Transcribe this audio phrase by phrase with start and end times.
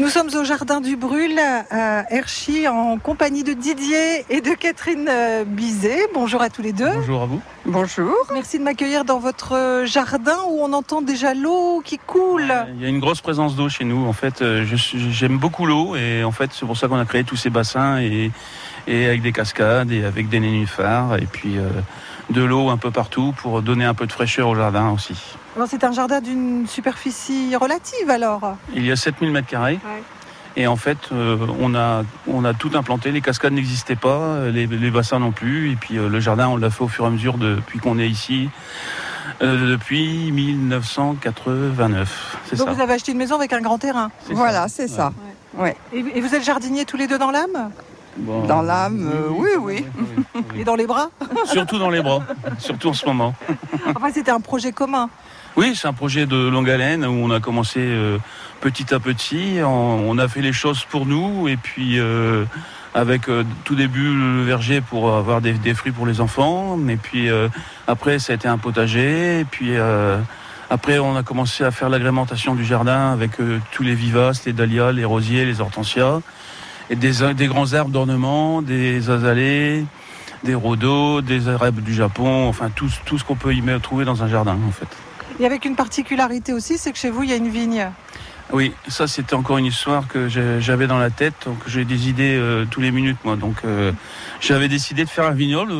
[0.00, 1.38] Nous sommes au Jardin du Brûle
[1.70, 6.08] à Herchy en compagnie de Didier et de Catherine euh, Bizet.
[6.14, 6.88] Bonjour à tous les deux.
[6.88, 7.42] Bonjour à vous.
[7.66, 8.14] Bonjour.
[8.32, 12.50] Merci de m'accueillir dans votre jardin où on entend déjà l'eau qui coule.
[12.76, 14.06] Il y a une grosse présence d'eau chez nous.
[14.06, 17.22] En fait, euh, j'aime beaucoup l'eau et en fait, c'est pour ça qu'on a créé
[17.22, 18.30] tous ces bassins et,
[18.86, 21.68] et avec des cascades et avec des nénuphars et puis euh,
[22.30, 25.36] de l'eau un peu partout pour donner un peu de fraîcheur au jardin aussi.
[25.66, 29.78] C'est un jardin d'une superficie relative alors Il y a 7000 mètres carrés.
[30.56, 33.12] Et en fait, euh, on, a, on a tout implanté.
[33.12, 35.72] Les cascades n'existaient pas, les, bassins non plus.
[35.72, 37.98] Et puis euh, le jardin, on l'a fait au fur et à mesure depuis qu'on
[37.98, 38.50] est ici.
[39.42, 42.56] Euh, depuis 1989.
[42.58, 44.10] Donc vous avez acheté une maison avec un grand terrain.
[44.30, 45.12] Voilà, c'est ça.
[45.56, 45.76] Ouais.
[45.92, 47.70] Et, vous êtes jardinier tous les deux dans l'âme?
[48.46, 49.84] Dans l'âme, oui, oui.
[50.56, 51.10] Et dans les bras
[51.46, 52.22] Surtout dans les bras,
[52.58, 53.34] surtout en ce moment.
[53.94, 55.08] Enfin, c'était un projet commun.
[55.56, 58.18] Oui, c'est un projet de longue haleine où on a commencé euh,
[58.60, 59.58] petit à petit.
[59.64, 62.44] On, a fait les choses pour nous et puis euh,
[62.94, 66.78] avec euh, tout début le verger pour avoir des, fruits pour les enfants.
[66.88, 67.28] Et puis
[67.88, 69.40] après, ça a été un potager.
[69.40, 69.72] Et puis
[70.70, 73.32] après, on a commencé à faire l'agrémentation du jardin avec
[73.72, 76.20] tous les vivaces, les dahlias, les rosiers, les hortensias
[76.90, 79.84] et des, des grands arbres d'ornement, des azalées
[80.44, 84.22] des rhodos, des arabes du Japon, enfin tout, tout ce qu'on peut y trouver dans
[84.22, 84.88] un jardin en fait.
[85.38, 87.90] Et avec une particularité aussi, c'est que chez vous, il y a une vigne.
[88.52, 91.34] Oui, ça c'était encore une histoire que j'avais dans la tête.
[91.46, 93.36] Donc j'ai des idées euh, tous les minutes moi.
[93.36, 93.92] Donc euh,
[94.40, 95.72] j'avais décidé de faire un vignoble.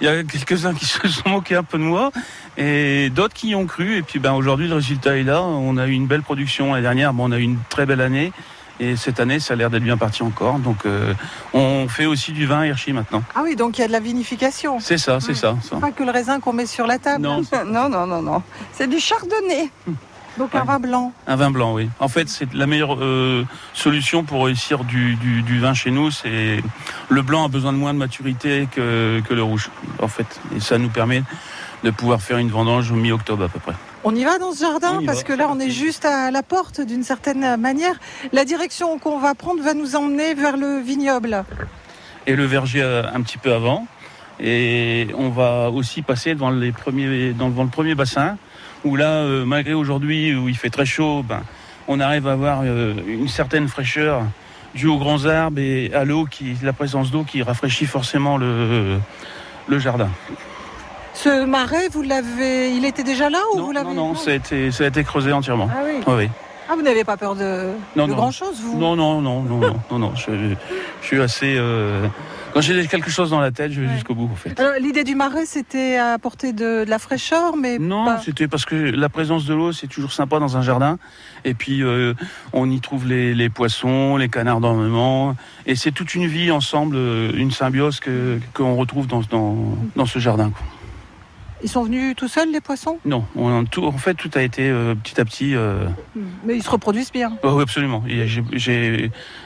[0.00, 2.10] Il y a quelques-uns qui se sont moqués un peu de moi
[2.56, 3.96] et d'autres qui y ont cru.
[3.98, 5.42] Et puis ben aujourd'hui le résultat est là.
[5.42, 7.12] On a eu une belle production l'année dernière.
[7.12, 8.32] Bon, on a eu une très belle année.
[8.80, 10.58] Et cette année, ça a l'air d'être bien parti encore.
[10.58, 11.14] Donc, euh,
[11.52, 13.22] on fait aussi du vin Hirschi maintenant.
[13.34, 14.78] Ah oui, donc il y a de la vinification.
[14.80, 15.76] C'est ça, c'est ça, ça.
[15.76, 17.22] Pas que le raisin qu'on met sur la table.
[17.22, 18.42] Non, non, non, non, non.
[18.72, 19.70] C'est du chardonnay.
[20.38, 21.12] Donc un vin blanc.
[21.26, 21.90] Un vin blanc, oui.
[21.98, 26.12] En fait, c'est la meilleure euh, solution pour réussir du, du, vin chez nous.
[26.12, 26.62] C'est
[27.08, 30.40] le blanc a besoin de moins de maturité que, que le rouge, en fait.
[30.54, 31.24] Et ça nous permet
[31.82, 33.74] de pouvoir faire une vendange au mi-octobre à peu près.
[34.10, 36.80] On y va dans ce jardin parce que là on est juste à la porte
[36.80, 37.92] d'une certaine manière.
[38.32, 41.44] La direction qu'on va prendre va nous emmener vers le vignoble.
[42.26, 43.86] Et le verger euh, un petit peu avant.
[44.40, 48.38] Et on va aussi passer devant, les premiers, dans, le premier bassin
[48.82, 51.42] où là, euh, malgré aujourd'hui où il fait très chaud, ben,
[51.86, 54.22] on arrive à avoir euh, une certaine fraîcheur
[54.74, 58.96] due aux grands arbres et à l'eau, qui, la présence d'eau qui rafraîchit forcément le,
[59.66, 60.08] le jardin.
[61.18, 64.30] Ce marais, vous l'avez, il était déjà là ou non, vous l'avez Non, non, ça
[64.30, 65.68] a été, ça a été creusé entièrement.
[65.68, 66.00] Ah oui.
[66.06, 66.28] oui.
[66.70, 70.12] Ah, vous n'avez pas peur de, grand chose, vous Non, non, non, non, non, non,
[70.14, 70.54] Je,
[71.02, 71.56] suis assez.
[71.56, 72.06] Euh,
[72.52, 74.62] quand j'ai quelque chose dans la tête, je vais jusqu'au bout, en fait.
[74.78, 79.08] L'idée du marais, c'était apporter de, de la fraîcheur, mais non, c'était parce que la
[79.08, 80.98] présence de l'eau, c'est toujours sympa dans un jardin.
[81.44, 82.14] Et puis, euh,
[82.52, 85.34] on y trouve les, poissons, les canards d'ornement,
[85.66, 89.56] et c'est toute une vie ensemble, euh, une symbiose que qu'on retrouve dans, dans,
[89.96, 90.50] dans ce jardin.
[90.50, 90.77] Quoi.
[91.62, 92.98] Ils sont venus tout seuls, les poissons?
[93.04, 95.54] Non, on, tout, en fait, tout a été euh, petit à petit.
[95.54, 96.22] Euh, hmm.
[96.44, 98.04] Mais ils se reproduisent bien Oui, absolument.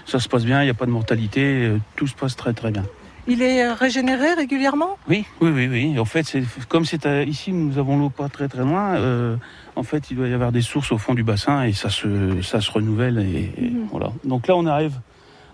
[0.06, 2.52] ça se passe bien, il n'y a pas de mortalité, euh, tout se passe très
[2.52, 2.84] très bien.
[3.28, 4.98] Il est régénéré régulièrement?
[5.08, 5.98] Oui, oui, oui, oui.
[5.98, 6.36] En fait,
[6.68, 9.38] comme c'est ici, nous avons l'eau pas très très loin.
[9.76, 12.42] en fait, il doit y avoir des sources au fond du bassin et ça se,
[12.42, 13.20] ça se renouvelle.
[13.20, 13.86] Et, hmm.
[13.92, 14.12] voilà.
[14.24, 14.98] Donc là, on arrive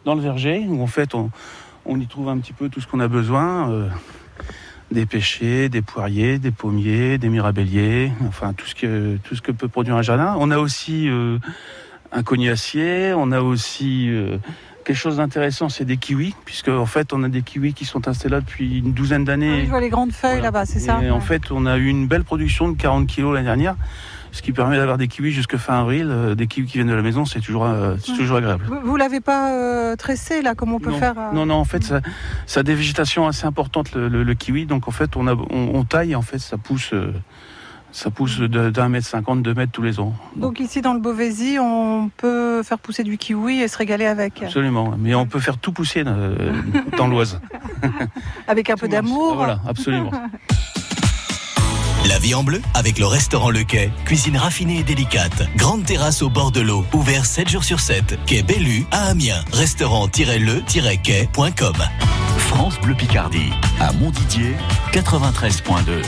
[0.06, 1.30] dans le verger où en fait, on,
[1.84, 3.90] on y trouve un petit peu tout ce qu'on a besoin
[4.91, 9.53] des pêchers, des poiriers, des pommiers, des mirabelliers, enfin tout ce que tout ce que
[9.53, 10.37] peut produire un jardin.
[10.38, 11.38] On a aussi euh,
[12.12, 14.38] un cognacier, on a aussi euh,
[14.84, 18.09] quelque chose d'intéressant, c'est des kiwis, puisque en fait on a des kiwis qui sont
[18.09, 19.60] installés là depuis une douzaine d'années.
[19.60, 21.03] Ah je vois les grandes feuilles là-bas, c'est ça.
[21.03, 23.76] Et en fait, on a eu une belle production de 40 kilos l'année dernière
[24.33, 26.09] ce qui permet d'avoir des kiwis jusque fin avril.
[26.11, 28.65] Euh, des kiwis qui viennent de la maison, c'est toujours, euh, toujours agréable.
[28.84, 31.83] Vous, ne l'avez pas euh, tressé là, comme on peut faire Non, non, en fait,
[31.84, 32.00] ça,
[32.47, 36.15] ça, a des végétations assez importantes le, kiwi, donc en fait, on, a, on, taille,
[36.15, 36.93] en fait, ça pousse.
[37.91, 40.15] ça pousse d'un mètre cinquante, deux mètres tous les ans.
[40.37, 44.43] Donc ici dans le Beauvaisis, on peut faire pousser du kiwi et se régaler avec.
[44.43, 47.41] Absolument, mais on peut faire tout pousser dans l'Oise.
[48.47, 49.37] avec un peu d'amour.
[49.37, 50.11] Voilà, absolument.
[52.06, 53.91] La vie en bleu avec le restaurant Le Quai.
[54.05, 55.45] Cuisine raffinée et délicate.
[55.56, 56.85] Grande terrasse au bord de l'eau.
[56.93, 58.19] Ouvert 7 jours sur 7.
[58.27, 59.43] Quai Bellu à Amiens.
[59.53, 61.77] Restaurant-le-quai.com.
[62.39, 63.50] France Bleu Picardie.
[63.81, 64.55] À Montdidier
[64.93, 66.03] 93.2.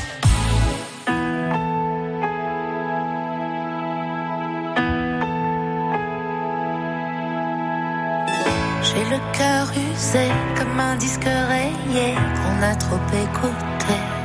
[8.83, 14.20] J'ai le cœur usé comme un disque rayé qu'on a trop écouté.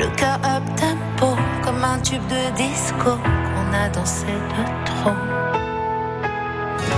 [0.00, 3.18] Le cœur up tempo, comme un tube de disco
[3.52, 5.12] qu'on a dansé de trop.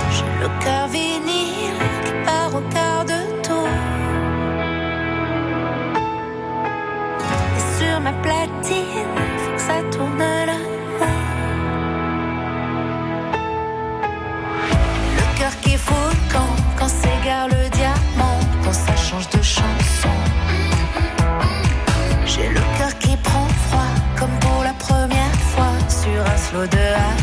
[0.09, 3.67] J'ai le cœur vinyle qui part au quart de tour.
[7.57, 10.59] Et sur ma platine, faut que ça tourne là.
[15.17, 19.82] Le cœur qui fout camp quand s'égare le diamant, quand ça change de chanson.
[26.53, 27.22] Sur un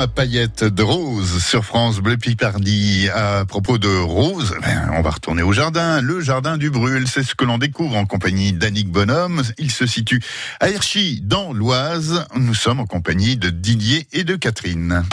[0.00, 3.10] à paillettes de Rose sur France Bleu Picardie.
[3.14, 6.00] À propos de Rose, ben, on va retourner au jardin.
[6.00, 9.42] Le jardin du Brûle, c'est ce que l'on découvre en compagnie d'Annick Bonhomme.
[9.58, 10.22] Il se situe
[10.58, 12.24] à Herchy, dans l'Oise.
[12.34, 15.04] Nous sommes en compagnie de Didier et de Catherine.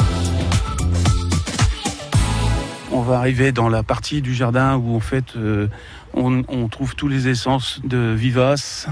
[2.91, 5.67] On va arriver dans la partie du jardin où en fait euh,
[6.13, 8.87] on, on trouve tous les essences de vivaces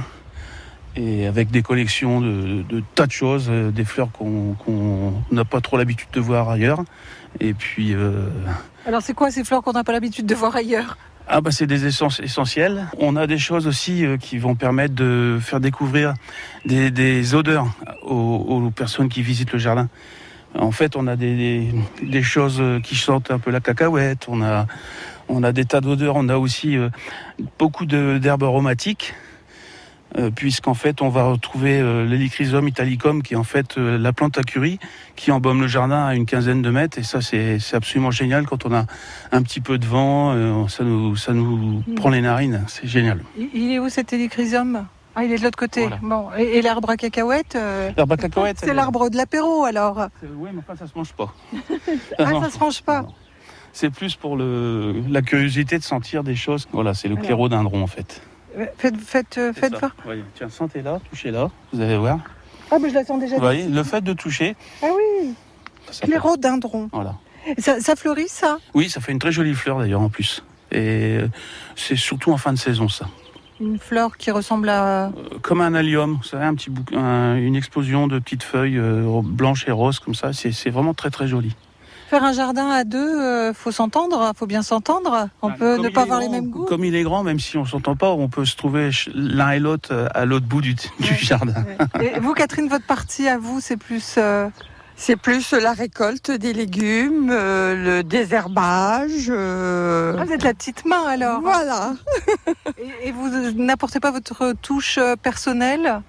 [0.96, 5.62] et avec des collections de, de tas de choses, euh, des fleurs qu'on n'a pas
[5.62, 6.84] trop l'habitude de voir ailleurs.
[7.40, 8.30] Et puis euh,
[8.86, 10.98] Alors c'est quoi ces fleurs qu'on n'a pas l'habitude de voir ailleurs?
[11.28, 12.88] Ah bah c'est des essences essentielles.
[13.00, 16.14] On a des choses aussi euh, qui vont permettre de faire découvrir
[16.66, 17.68] des, des odeurs
[18.04, 19.90] aux, aux personnes qui visitent le jardin.
[20.58, 21.74] En fait, on a des, des,
[22.04, 24.28] des choses qui sentent un peu la cacahuète.
[24.30, 24.68] On a,
[25.28, 26.16] on a des tas d'odeurs.
[26.16, 26.78] On a aussi
[27.60, 29.14] beaucoup d'herbes aromatiques.
[30.18, 34.14] Euh, Puisqu'en fait, on va retrouver euh, l'hélichrysum italicum, qui est en fait euh, la
[34.14, 34.80] plante à curry,
[35.16, 36.98] qui embaume le jardin à une quinzaine de mètres.
[36.98, 38.86] Et ça, c'est absolument génial quand on a
[39.32, 40.68] un petit peu de vent.
[40.68, 42.64] ça nous, ça nous prend les narines.
[42.68, 43.20] C'est génial.
[43.54, 45.82] Il est où cet hélichrysum Ah, il est de l'autre côté.
[45.82, 46.00] Voilà.
[46.02, 50.08] Bon, et, et l'arbre à cacahuètes euh, L'herbe à cacahuète, C'est l'arbre de l'apéro alors.
[50.38, 51.34] Oui, mais enfin, ça se mange pas.
[52.18, 53.06] Ah, non, ça se mange pas.
[53.74, 56.68] C'est plus pour le, la curiosité de sentir des choses.
[56.72, 57.26] Voilà, c'est le Alors.
[57.26, 58.22] clérodendron en fait.
[58.78, 59.96] Faites, faites, euh, faites voir.
[60.06, 62.20] Voyez, Tiens, sentez là, touchez là, vous allez voir.
[62.72, 63.36] Ah, mais je la sens déjà.
[63.36, 65.34] Vous voyez, le fait de toucher, Ah oui,
[66.02, 66.90] clérodendron.
[66.92, 67.16] Voilà.
[67.60, 68.58] Ça, ça fleurit ça?
[68.74, 70.44] Oui, ça fait une très jolie fleur d'ailleurs en plus.
[70.72, 71.28] Et euh,
[71.76, 73.06] c'est surtout en fin de saison ça.
[73.62, 75.06] Une fleur qui ressemble à.
[75.06, 75.10] Euh,
[75.42, 78.82] Comme un allium, vous savez, un petit bouc- un- une explosion de petites feuilles
[79.24, 80.34] blanches et roses comme ça.
[80.34, 81.56] C'est vraiment très très joli.
[82.10, 85.28] Faire un jardin à deux, euh, faut s'entendre, faut bien s'entendre.
[85.42, 86.66] On Bah, peut ne pas avoir les mêmes goûts.
[86.66, 89.60] Comme il est grand, même si on s'entend pas, on peut se trouver l'un et
[89.60, 91.18] l'autre euh, à l'autre bout du, du Ouais.
[91.20, 91.54] jardin.
[91.98, 92.14] Ouais.
[92.16, 94.48] Et vous, Catherine, votre partie à vous, c'est plus euh,
[94.96, 99.26] C'est plus la récolte des légumes, euh, le désherbage.
[99.30, 101.42] euh, Ah, vous êtes la petite main alors.
[101.42, 101.94] Voilà.
[102.78, 106.02] Et, et vous n'apportez pas votre touche personnelle?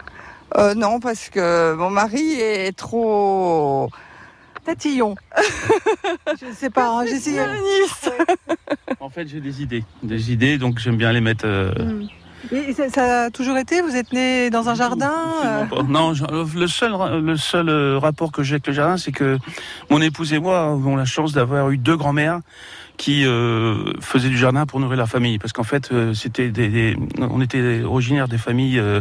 [0.57, 3.88] Euh, non, parce que mon mari est trop
[4.67, 5.15] Tatillon.
[6.41, 7.37] Je ne sais pas, hein, j'ai essayé.
[7.39, 8.13] perfectionniste.
[9.01, 9.85] En fait, j'ai des idées.
[10.03, 11.45] Des idées, donc j'aime bien les mettre.
[11.47, 12.09] euh, Mm.
[12.69, 13.81] Et ça, ça a toujours été?
[13.81, 15.11] Vous êtes né dans un jardin
[15.45, 15.65] euh?
[15.89, 16.25] Non, je-
[16.57, 16.93] le seul,
[17.25, 19.39] le seul euh, rapport que j'ai avec le jardin, c'est que
[19.91, 22.41] mon épouse et moi avons la chance d'avoir eu deux grands-mères
[22.99, 25.39] qui euh, faisaient du jardin pour nourrir la famille.
[25.39, 29.01] Parce qu'en fait, euh, c'était des, des- on était originaires des familles euh,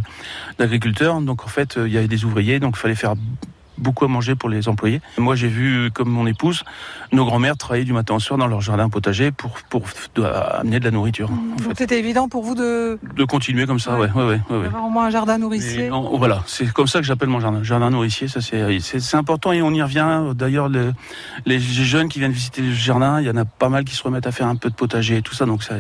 [0.58, 3.14] d'agriculteurs, donc en fait, euh, il y avait des ouvriers, donc il fallait faire
[3.78, 5.02] beaucoup à manger pour les employés.
[5.18, 6.64] Moi, j'ai vu, comme mon épouse,
[7.12, 9.84] nos grands-mères travailler du matin au soir dans leur jardin potager pour, pour
[10.60, 11.30] amener de la nourriture.
[11.32, 11.78] En Donc fait.
[11.78, 14.90] c'était évident pour vous de De continuer comme ça, ouais, ouais, ouais, ouais, d'avoir au
[14.90, 15.90] moins un jardin nourricier.
[15.90, 17.64] non, voilà, c'est comme ça que j'appelle mon jardin.
[17.64, 20.34] Jardin nourricier, ça c'est c'est c'est important et on y revient.
[20.36, 20.94] D'ailleurs, le-
[21.46, 24.04] les jeunes qui viennent visiter le jardin, il y en a pas mal qui se
[24.04, 25.46] remettent à faire un peu de potager et tout ça.
[25.46, 25.76] Donc ça,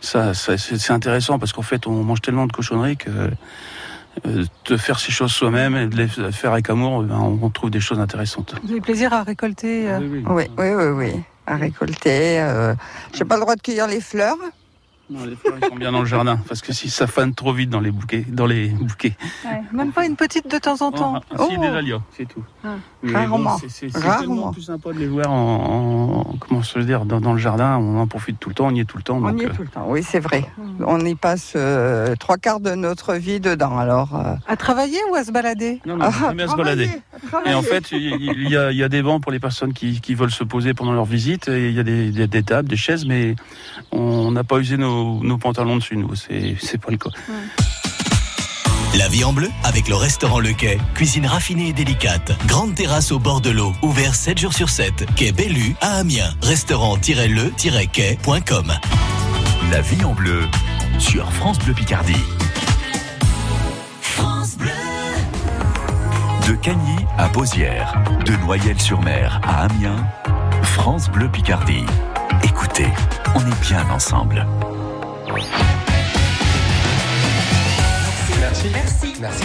[0.00, 3.10] ça, ça- c'est c'est intéressant parce qu'en fait, on mange tellement de cochonneries que
[4.24, 7.80] de faire ces choses soi-même et de les faire avec amour, ben, on trouve des
[7.80, 8.54] choses intéressantes.
[8.62, 9.90] Vous avez plaisir à récolter.
[9.90, 9.98] euh,
[10.28, 11.12] Oui, oui, oui, oui.
[11.46, 12.40] À récolter.
[12.40, 12.74] euh,
[13.14, 14.36] J'ai pas le droit de cueillir les fleurs.
[15.10, 17.52] Non, les fleurs, ils sont bien dans le jardin parce que si ça fane trop
[17.52, 19.16] vite dans les bouquets, dans les bouquets.
[19.44, 19.60] ouais.
[19.72, 21.20] Même pas une petite de temps en temps.
[21.32, 21.60] Ah, si, Oh.
[21.60, 22.44] des dahlias, c'est tout.
[22.64, 22.74] Ah.
[23.04, 23.58] Rarement.
[23.68, 27.38] c'est- tellement plus sympa de les voir en, en- comment se dire dans, dans le
[27.38, 27.76] jardin.
[27.78, 29.16] On en profite tout le temps, on y est tout le temps.
[29.16, 29.84] On donc, y est euh, tout le temps.
[29.88, 30.44] Oui, c'est vrai.
[30.58, 30.84] Mm.
[30.86, 33.78] On y passe euh, trois quarts de notre vie dedans.
[33.78, 34.14] Alors.
[34.14, 35.80] euh, À travailler ou à se balader?
[35.86, 36.88] Non, non, bien se balader.
[37.28, 39.72] travailler, Et en fait, il y, a, il y a des bancs pour les personnes
[39.72, 41.48] qui, qui veulent se poser pendant leur visite.
[41.48, 43.34] Et il y a des, des- des tables, des chaises, mais
[43.92, 46.14] on n'a pas usé nos, nos pantalons dessus, nous.
[46.14, 47.10] C'est c'est pas le cas.
[48.96, 50.80] La vie en bleu avec le restaurant Le Quai.
[50.94, 52.32] Cuisine raffinée et délicate.
[52.46, 53.72] Grande terrasse au bord de l'eau.
[53.82, 55.06] Ouvert 7 jours sur 7.
[55.14, 56.34] Quai Bellu à Amiens.
[56.42, 58.72] Restaurant-le-quai.com.
[59.70, 60.42] La vie en bleu
[60.98, 62.16] sur France Bleu Picardie.
[66.48, 67.94] De Cagny à Beausières,
[68.26, 70.04] de Noyelles-sur-Mer à Amiens,
[70.62, 71.86] France Bleu Picardie.
[72.42, 72.88] Écoutez,
[73.36, 74.44] on est bien ensemble.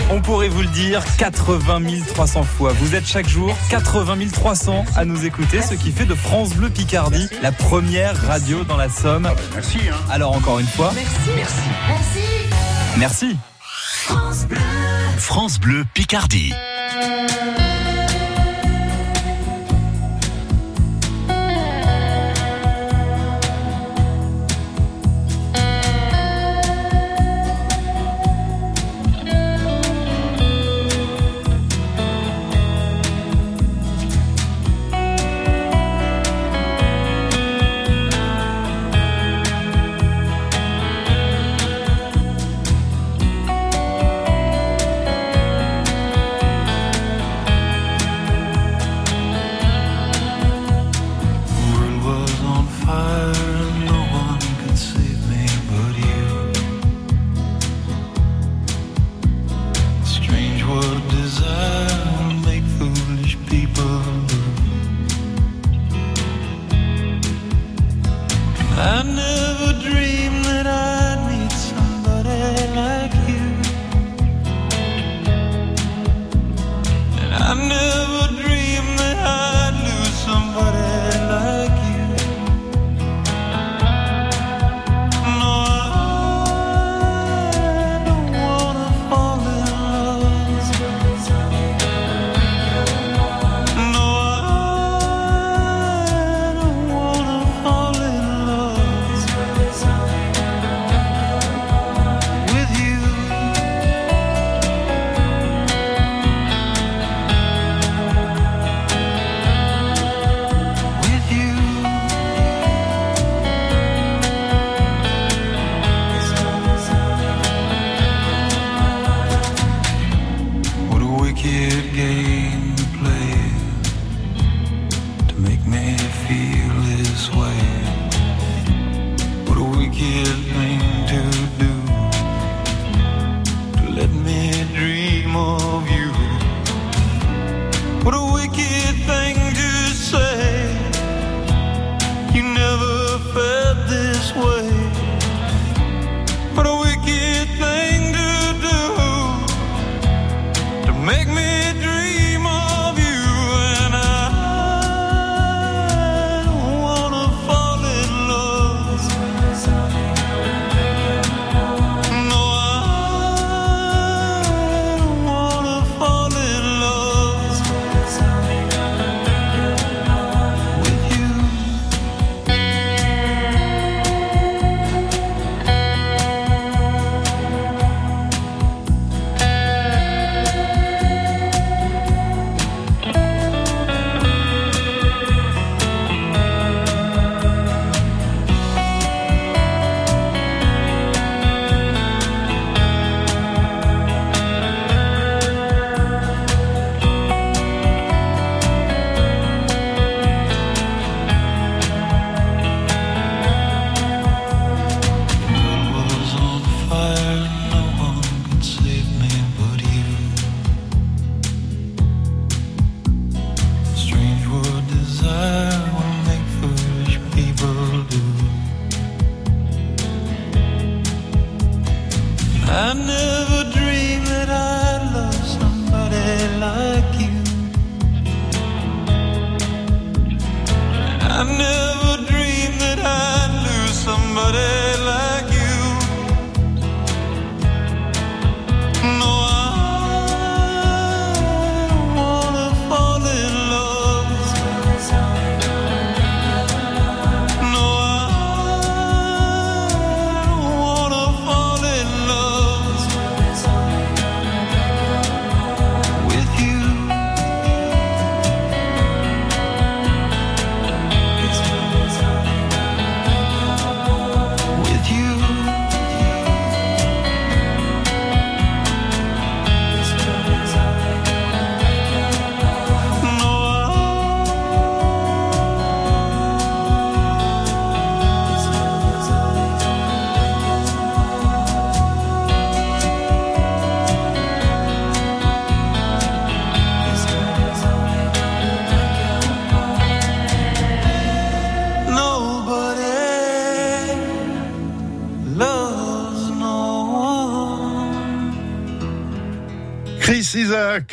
[0.09, 2.73] On pourrait vous le dire 80 300 fois.
[2.73, 6.69] Vous êtes chaque jour 80 300 à nous écouter, ce qui fait de France Bleu
[6.69, 9.29] Picardie la première radio dans la Somme.
[9.53, 9.79] Merci.
[9.91, 9.95] Hein.
[10.09, 10.93] Alors encore une fois,
[12.97, 13.37] merci.
[15.17, 16.53] France Bleu Picardie.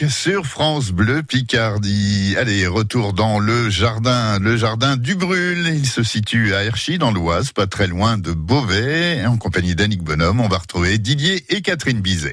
[0.09, 2.35] Sur France Bleu Picardie.
[2.37, 5.69] Allez, retour dans le jardin, le jardin du Brûle.
[5.69, 9.25] Il se situe à Herchy dans l'Oise, pas très loin de Beauvais.
[9.27, 12.33] En compagnie d'Annick Bonhomme, on va retrouver Didier et Catherine Bizet.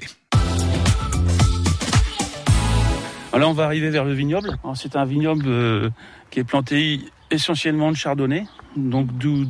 [3.34, 4.58] Là, on va arriver vers le vignoble.
[4.76, 5.90] C'est un vignoble euh,
[6.32, 9.46] qui est planté essentiellement de chardonnay, donc d'où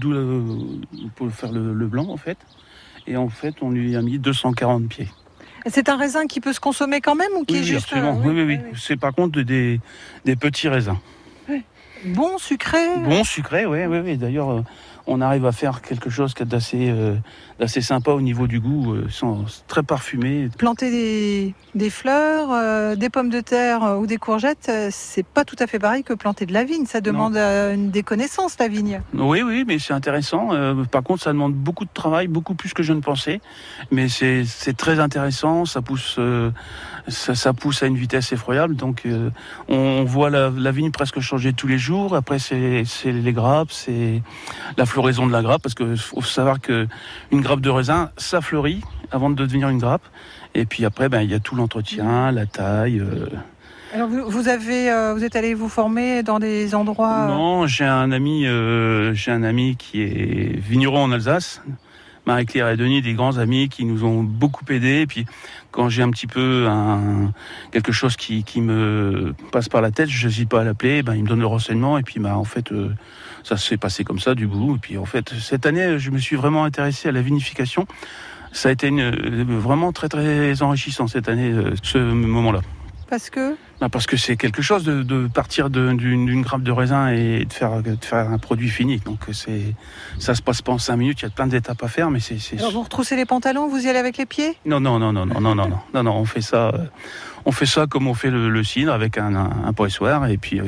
[1.16, 2.38] pour faire le blanc en fait.
[3.08, 5.08] Et en fait, on lui a mis 240 pieds.
[5.68, 7.84] C'est un raisin qui peut se consommer quand même ou qui Oui, est oui, juste
[7.92, 8.18] absolument.
[8.24, 8.72] euh, oui, oui, oui.
[8.78, 9.80] C'est par contre des,
[10.26, 10.98] des petits raisins.
[12.06, 14.18] bon, sucré Bon, sucré, oui, oui, oui.
[14.18, 14.62] D'ailleurs, euh,
[15.10, 17.16] on arrive à faire quelque chose qui est d'assez euh,
[17.60, 20.50] d'assez sympa au niveau du goût, euh, sans, très parfumé.
[20.58, 25.44] Planter des, des fleurs, euh, des pommes de terre euh, ou des courgettes, c'est pas
[25.44, 26.86] tout à fait pareil que planter de la vigne.
[26.86, 29.02] Ça demande une des connaissances, la vigne.
[29.14, 30.50] Oui, oui, mais c'est intéressant.
[30.92, 33.42] Par contre, ça demande beaucoup de travail, beaucoup plus que je ne pensais.
[33.92, 35.66] Mais c'est très intéressant.
[35.66, 36.18] Ça pousse,
[37.10, 38.76] ça, ça pousse à une vitesse effroyable.
[38.76, 39.30] Donc, euh,
[39.68, 42.16] on voit la, la vigne presque changer tous les jours.
[42.16, 44.22] Après, c'est les grappes, c'est
[44.78, 46.88] la floraison de la grappe, parce que faut savoir que
[47.32, 50.04] une grappe de raisin, ça fleurit avant de devenir une grappe.
[50.56, 53.00] Et puis après, ben il y a tout l'entretien, la taille.
[53.00, 53.28] euh,
[53.94, 57.28] Alors vous, vous avez, euh, vous êtes allé vous former dans des endroits.
[57.28, 58.46] Non, j'ai un ami,
[59.14, 61.62] j'ai un ami qui est vigneron en Alsace.
[62.30, 65.08] Marie-Claire et Denis, des grands amis qui nous ont beaucoup aidés.
[65.08, 65.26] Puis,
[65.72, 66.68] quand j'ai un petit peu
[67.72, 71.02] quelque chose qui, qui me passe par la tête, je n'hésite pas à l'appeler.
[71.02, 71.98] Ben, il me donne le renseignement.
[71.98, 72.94] Et puis, bah, en fait, euh,
[73.44, 74.78] ça s'est passé comme ça, du bout.
[74.80, 77.88] Puis, en fait, cette année, je me suis vraiment intéressé à la vinification.
[78.52, 82.62] Ça a été euh, vraiment très, très enrichissant cette année, euh, ce moment-là.
[83.10, 87.08] Parce que Ben, parce que c'est quelque chose de, de partir d'une grappe de raisin
[87.14, 88.98] et de faire, de faire un produit fini.
[89.06, 89.74] Donc c'est,
[90.18, 91.22] ça se passe pas en cinq minutes.
[91.22, 93.70] Il y a plein d'étapes à faire, mais c'est, c'est- alors vous retroussez les pantalons,
[93.70, 94.58] vous y allez avec les pieds?
[94.66, 96.16] Non, non, non, non, non, non, non, non, non, non.
[96.18, 96.86] On fait ça, euh,
[97.46, 100.38] on fait ça comme on fait le, le cidre avec un, un, un pressoir et
[100.38, 100.60] puis.
[100.60, 100.66] euh,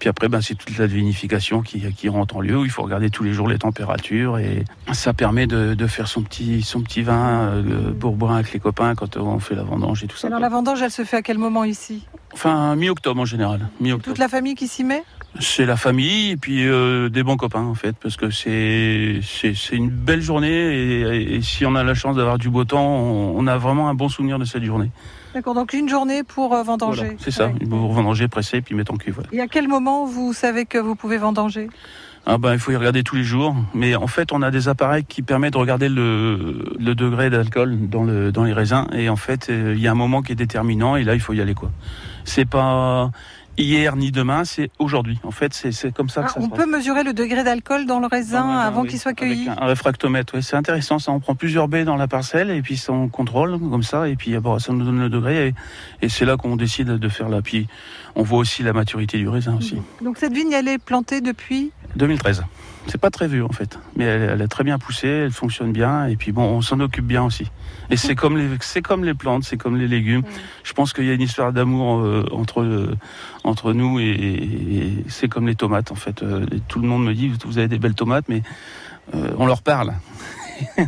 [0.00, 2.82] puis après, ben, c'est toute la vinification qui, qui rentre en lieu où il faut
[2.82, 6.80] regarder tous les jours les températures et ça permet de, de faire son petit, son
[6.80, 10.26] petit vin euh, bourboin avec les copains quand on fait la vendange et tout ça.
[10.28, 12.06] Alors la vendange, elle se fait à quel moment ici?
[12.32, 13.68] Enfin, mi-octobre en général.
[13.78, 14.14] Mi-octobre.
[14.14, 15.04] Toute la famille qui s'y met?
[15.38, 19.54] C'est la famille et puis euh, des bons copains en fait, parce que c'est c'est
[19.54, 22.84] c'est une belle journée et, et si on a la chance d'avoir du beau temps,
[22.84, 24.90] on, on a vraiment un bon souvenir de cette journée.
[25.34, 27.02] D'accord, donc une journée pour euh, vendanger.
[27.04, 27.54] Voilà, c'est ça, Ouais.
[27.66, 29.18] vous vendanger, presser puis mettre en cuve.
[29.18, 29.24] ouais.
[29.32, 31.68] Et à quel moment vous savez que vous pouvez vendanger?
[32.26, 34.68] Ah ben il faut y regarder tous les jours, mais en fait on a des
[34.68, 39.08] appareils qui permettent de regarder le, le degré d'alcool dans le dans les raisins et
[39.08, 41.32] en fait euh, il y a un moment qui est déterminant et là il faut
[41.32, 41.70] y aller quoi.
[42.24, 43.10] C'est pas
[43.62, 45.18] hier ni demain, c'est aujourd'hui.
[45.24, 46.58] En fait c'est comme ça que Ah, ça On se passe.
[46.58, 49.10] peut mesurer le degré d'alcool dans le raisin Dans le raisin, avant oui, qu'il soit
[49.10, 50.98] avec cueilli Un, un réfractomètre, oui, c'est intéressant.
[50.98, 54.08] Ça, on prend plusieurs baies dans la parcelle et puis ça, on contrôle comme ça
[54.08, 55.54] et puis bon, ça nous donne le degré et,
[56.02, 57.42] et c'est là qu'on décide de faire la.
[57.42, 57.66] Puis
[58.14, 59.76] on voit aussi la maturité du raisin aussi.
[60.02, 62.44] Donc cette vigne, elle est plantée depuis 2013.
[62.86, 65.72] C'est pas très vieux en fait, mais elle, elle a très bien poussé, elle fonctionne
[65.72, 67.46] bien et puis bon, on s'en occupe bien aussi.
[67.90, 70.22] Et c'est comme les, c'est comme les plantes, c'est comme les légumes.
[70.64, 72.96] Je pense qu'il y a une histoire d'amour euh, entre euh,
[73.44, 76.22] entre nous et, et c'est comme les tomates en fait.
[76.22, 78.42] Euh, tout le monde me dit vous avez des belles tomates, mais
[79.12, 79.92] on leur parle.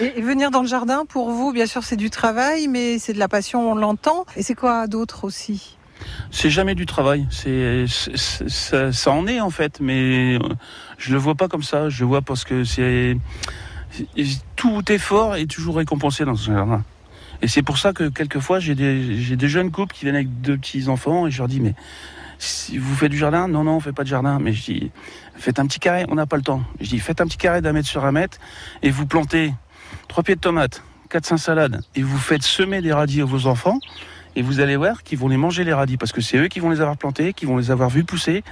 [0.00, 3.12] Et et venir dans le jardin, pour vous, bien sûr, c'est du travail, mais c'est
[3.12, 4.24] de la passion, on l'entend.
[4.36, 5.77] Et c'est quoi d'autre aussi?
[6.30, 7.26] C'est jamais du travail.
[7.30, 10.38] C'est, ça, en est en fait, mais
[10.98, 11.88] je le vois pas comme ça.
[11.88, 12.62] Je le vois parce que
[14.56, 16.84] tout effort est toujours récompensé dans ce jardin.
[17.40, 20.88] Et c'est pour ça que quelquefois j'ai des, jeunes couples qui viennent avec deux petits
[20.88, 21.74] enfants et je leur dis mais
[22.40, 24.38] si vous faites du jardin, non, non, on fait pas de jardin.
[24.38, 24.90] Mais je dis,
[25.36, 26.62] faites un petit carré, on n'a pas le temps.
[26.80, 28.38] Je dis, faites un petit carré d'un mètre sur un mètre
[28.82, 29.52] et vous plantez
[30.06, 33.46] trois pieds de tomates, quatre cinq salades et vous faites semer des radis à vos
[33.46, 33.78] enfants.
[34.38, 36.60] Et vous allez voir qu'ils vont les manger les radis parce que c'est eux qui
[36.60, 38.44] vont les avoir plantés, qui vont les avoir vus pousser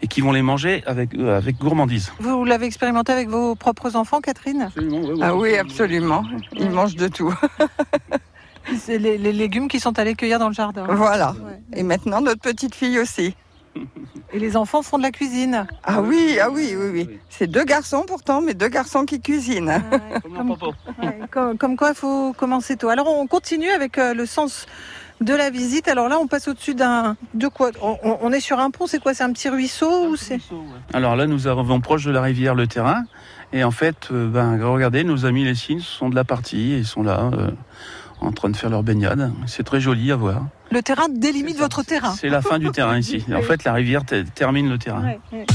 [0.00, 2.12] et qui vont les manger avec, euh, avec gourmandise.
[2.20, 4.70] Vous l'avez expérimenté avec vos propres enfants, Catherine?
[5.20, 6.22] Ah oui, absolument.
[6.52, 7.34] Ils mangent de tout.
[8.78, 10.86] C'est les, les légumes qui sont allés cueillir dans le jardin.
[10.88, 11.32] Voilà.
[11.32, 11.60] Ouais.
[11.74, 13.34] Et maintenant, notre petite fille aussi.
[14.32, 15.66] Et les enfants font de la cuisine.
[15.82, 17.18] Ah oui, ah oui, oui, oui.
[17.30, 19.82] C'est deux garçons pourtant, mais deux garçons qui cuisinent.
[20.36, 22.90] Comme, ouais, comme- comme quoi, il faut commencer tôt.
[22.90, 24.66] Alors, on continue avec euh, le sens
[25.22, 25.88] de la visite.
[25.88, 27.16] Alors là, on passe au-dessus d'un...
[27.34, 27.70] De quoi?
[27.80, 29.14] On, est sur un pont, c'est quoi?
[29.14, 30.38] C'est un petit ruisseau ou c'est...
[30.92, 33.04] Alors là, nous arrivons proche de la rivière Le Terrain.
[33.52, 36.78] Et en fait, euh, ben, regardez, nos amis les cygnes sont de la partie et
[36.78, 37.50] ils sont là, euh,
[38.20, 39.30] en train de faire leur baignade.
[39.46, 40.46] C'est très joli à voir.
[40.70, 42.14] Le terrain délimite votre terrain.
[42.18, 43.22] C'est la fin du terrain ici.
[43.34, 45.04] En fait, la rivière te- termine le terrain.
[45.04, 45.46] Ouais, ouais.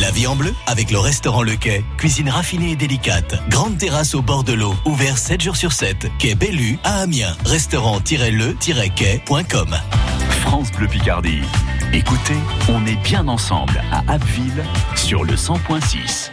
[0.00, 1.82] La vie en bleu avec le restaurant Le Quai.
[1.96, 3.36] Cuisine raffinée et délicate.
[3.48, 4.74] Grande terrasse au bord de l'eau.
[4.84, 6.08] Ouvert 7 jours sur 7.
[6.18, 7.34] Quai Bellu à Amiens.
[7.46, 9.76] Restaurant-le-quai.com.
[10.42, 11.40] France Bleu Picardie.
[11.92, 12.36] Écoutez,
[12.68, 14.64] on est bien ensemble à Abbeville
[14.96, 16.30] sur le 100.6.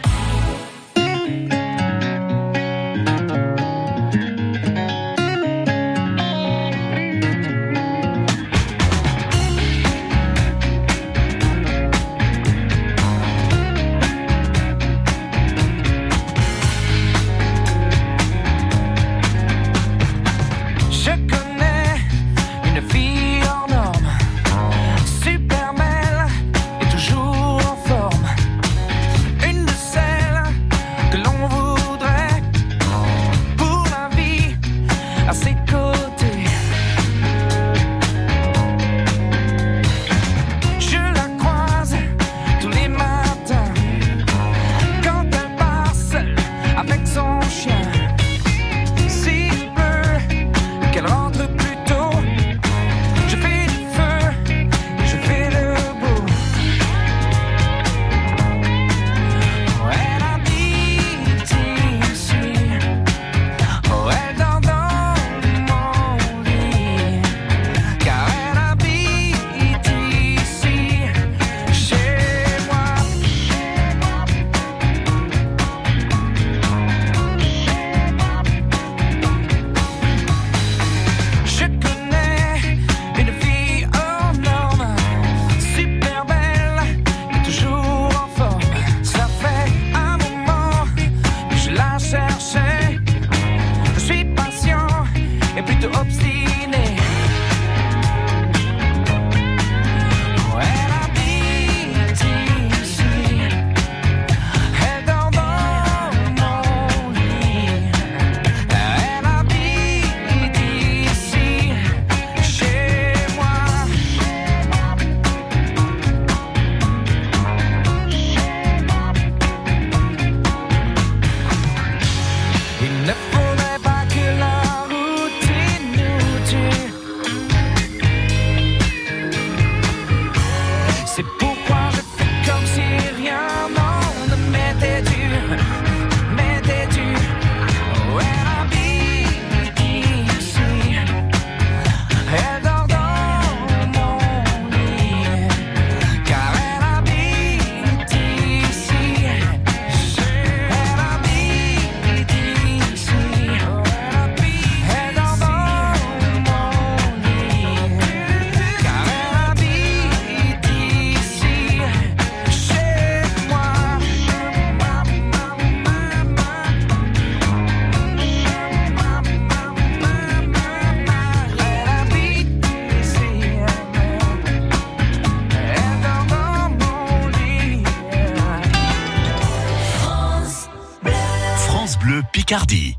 [182.54, 182.93] Picardie.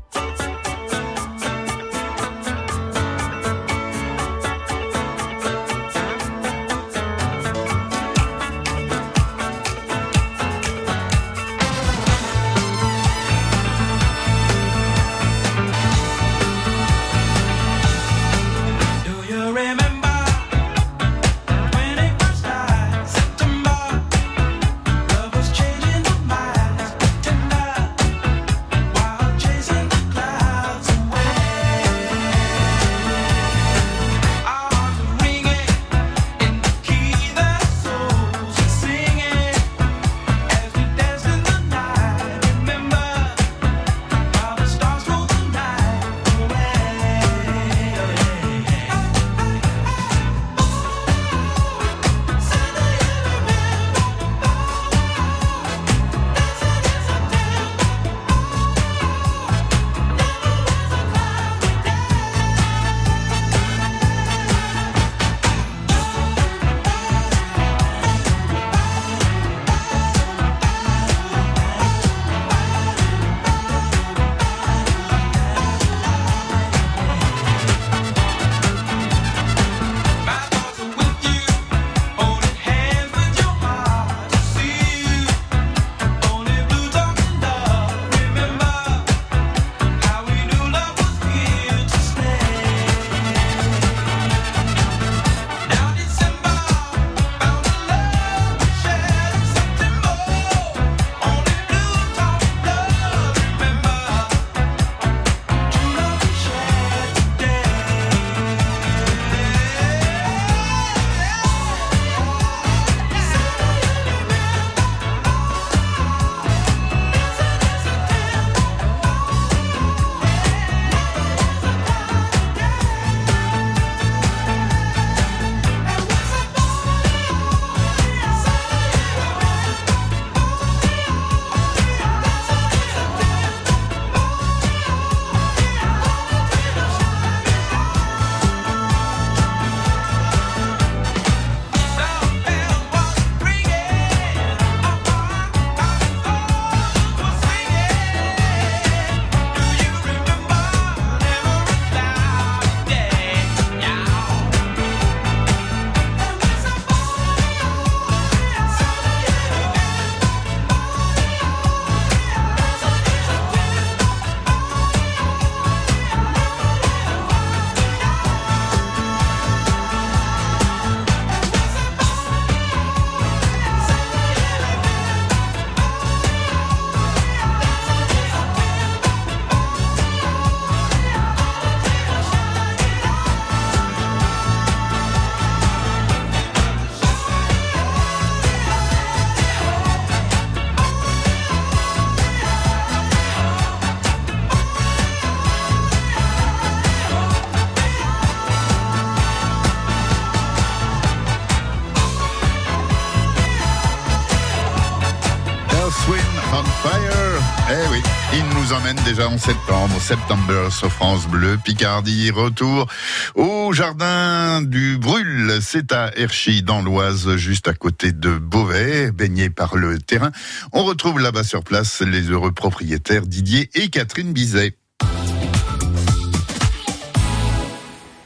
[206.52, 207.42] On Fire.
[207.70, 212.86] Eh oui, il nous emmène déjà en septembre, September sur France Bleu, Picardie, retour
[213.34, 215.58] au jardin du Brûle.
[215.60, 220.30] C'est à Herchy, dans l'Oise, juste à côté de Beauvais, baigné par le terrain.
[220.72, 224.76] On retrouve là-bas sur place les heureux propriétaires Didier et Catherine Bizet.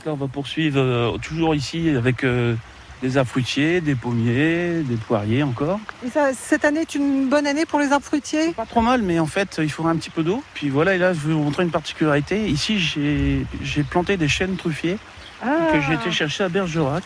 [0.06, 2.54] Là, on va poursuivre euh, toujours ici avec euh,
[3.02, 5.80] des arbres fruitiers, des pommiers, des poiriers encore.
[6.04, 9.02] Et ça, cette année est une bonne année pour les arbres fruitiers Pas trop mal,
[9.02, 10.42] mais en fait, il faudra un petit peu d'eau.
[10.54, 12.48] Puis voilà, et là, je vais vous montrer une particularité.
[12.48, 14.98] Ici, j'ai j'ai planté des chênes truffiers
[15.42, 17.04] que j'ai été chercher à Bergerac.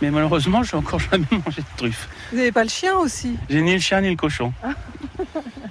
[0.00, 2.08] Mais malheureusement, j'ai encore jamais mangé de truffes.
[2.30, 3.36] Vous n'avez pas le chien aussi?
[3.50, 4.52] J'ai ni le chien ni le cochon.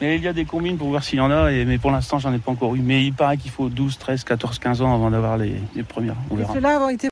[0.02, 1.90] Mais il y a des combines pour voir s'il y en a, et, mais pour
[1.90, 2.80] l'instant, j'en ai pas encore eu.
[2.82, 6.16] Mais il paraît qu'il faut 12, 13, 14, 15 ans avant d'avoir les, les premières.
[6.30, 6.54] On Et verra.
[6.54, 7.06] ceux-là ont été